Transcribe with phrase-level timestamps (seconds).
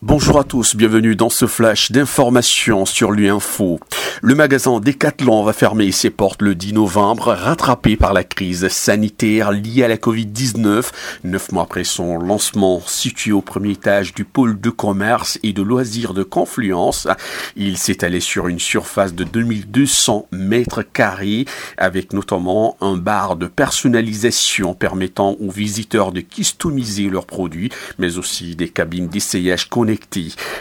[0.00, 3.80] Bonjour à tous, bienvenue dans ce flash d'informations sur l'UINFO.
[4.22, 9.50] Le magasin Decathlon va fermer ses portes le 10 novembre, rattrapé par la crise sanitaire
[9.50, 10.90] liée à la Covid-19.
[11.24, 15.62] Neuf mois après son lancement, situé au premier étage du pôle de commerce et de
[15.62, 17.08] loisirs de Confluence,
[17.56, 21.44] il allé sur une surface de 2200 mètres carrés,
[21.76, 28.54] avec notamment un bar de personnalisation permettant aux visiteurs de customiser leurs produits, mais aussi
[28.54, 29.68] des cabines d'essayage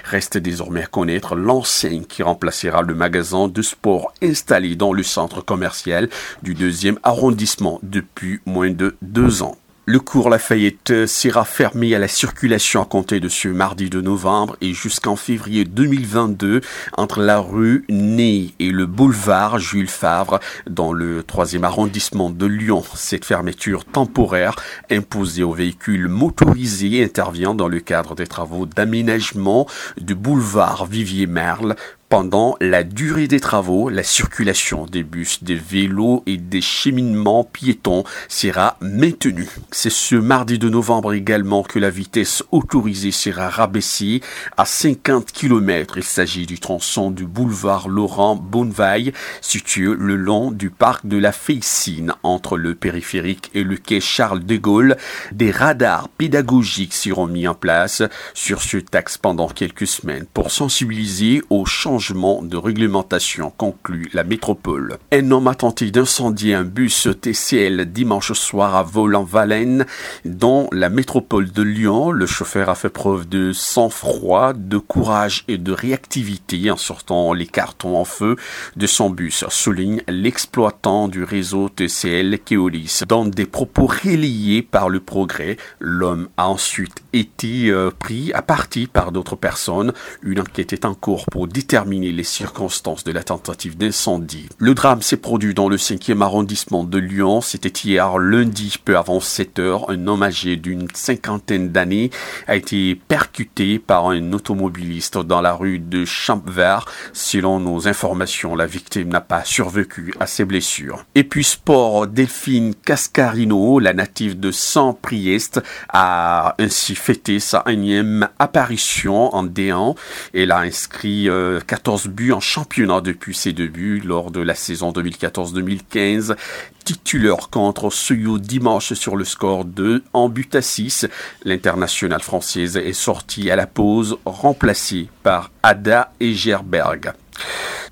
[0.03, 5.41] Reste désormais à connaître l'enseigne qui remplacera le magasin de sport installé dans le centre
[5.41, 6.09] commercial
[6.43, 9.57] du deuxième arrondissement depuis moins de deux ans.
[9.89, 14.57] Le cours Lafayette sera fermé à la circulation à compter de ce mardi de novembre
[14.59, 16.59] et jusqu'en février 2022
[16.97, 22.83] entre la rue Ney et le boulevard Jules Favre dans le troisième arrondissement de Lyon.
[22.95, 24.57] Cette fermeture temporaire
[24.91, 29.67] imposée aux véhicules motorisés intervient dans le cadre des travaux d'aménagement
[30.01, 31.77] du boulevard Vivier-Merle
[32.09, 38.03] pendant la durée des travaux, la circulation des bus, des vélos et des cheminements piétons
[38.29, 39.49] sera maintenue.
[39.71, 44.21] C'est ce mardi de novembre également que la vitesse autorisée sera rabaissée
[44.55, 45.97] à 50 km.
[45.97, 49.11] Il s'agit du tronçon du boulevard Laurent Bonnevaille,
[49.41, 54.45] situé le long du parc de la Féicine, entre le périphérique et le quai Charles
[54.45, 54.95] de Gaulle.
[55.33, 58.01] Des radars pédagogiques seront mis en place
[58.33, 64.97] sur ce taxe pendant quelques semaines pour sensibiliser aux changements de réglementation, conclut la métropole.
[65.11, 69.87] Un homme a tenté d'incendier un bus TCL dimanche soir à Vol-en-Valenne,
[70.23, 72.11] dans la métropole de Lyon.
[72.11, 77.47] Le chauffeur a fait preuve de sang-froid, de courage et de réactivité en sortant les
[77.47, 78.35] cartons en feu
[78.75, 83.01] de son bus, souligne l'exploitant du réseau TCL Keolis.
[83.07, 88.85] Dans des propos relayés par le progrès, l'homme a ensuite été euh, pris à partie
[88.85, 89.93] par d'autres personnes.
[90.21, 94.49] Une enquête est en cours pour déterminer les circonstances de la tentative d'incendie.
[94.57, 97.39] Le drame s'est produit dans le 5e arrondissement de Lyon.
[97.41, 99.89] C'était hier lundi, peu avant 7 heures.
[99.89, 102.09] Un homme âgé d'une cinquantaine d'années
[102.47, 106.85] a été percuté par un automobiliste dans la rue de Champvert.
[107.13, 111.05] Selon nos informations, la victime n'a pas survécu à ses blessures.
[111.15, 119.33] Et puis sport, Delphine Cascarino, la native de Saint-Priest, a ainsi fêté sa énième apparition
[119.33, 119.95] en D1.
[120.33, 124.91] Elle a inscrit euh, 14 buts en championnat depuis ses débuts lors de la saison
[124.91, 126.35] 2014-2015.
[126.83, 131.05] Titulaire contre Suyo dimanche sur le score de en but à 6.
[131.43, 137.13] L'internationale française est sortie à la pause, remplacée par Ada Egerberg.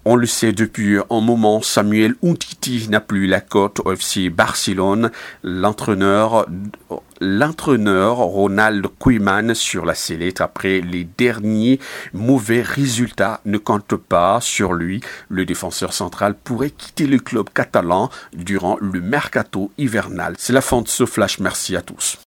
[0.07, 5.09] On le sait depuis un moment, Samuel Umtiti n'a plus la cote au FC Barcelone.
[5.41, 6.45] L'entraîneur,
[7.19, 11.79] l'entraîneur Ronald Koeman sur la sellette après les derniers
[12.13, 15.01] mauvais résultats ne compte pas sur lui.
[15.27, 20.35] Le défenseur central pourrait quitter le club catalan durant le mercato hivernal.
[20.37, 21.39] C'est la fin de ce flash.
[21.39, 22.19] Merci à tous.